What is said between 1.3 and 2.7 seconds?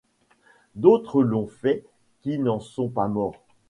fait qui n’en